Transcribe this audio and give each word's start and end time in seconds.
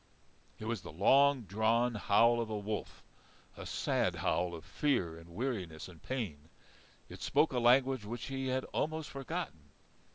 It 0.57 0.65
was 0.65 0.81
the 0.81 0.91
long 0.91 1.43
drawn 1.43 1.93
howl 1.93 2.41
of 2.41 2.49
a 2.49 2.57
wolf, 2.57 3.03
a 3.55 3.67
sad 3.67 4.15
howl 4.15 4.55
of 4.55 4.65
fear 4.65 5.15
and 5.15 5.29
weariness 5.35 5.87
and 5.87 6.01
pain. 6.01 6.49
It 7.07 7.21
spoke 7.21 7.53
a 7.53 7.59
language 7.59 8.03
which 8.03 8.25
he 8.25 8.47
had 8.47 8.63
almost 8.73 9.11
forgotten. 9.11 9.69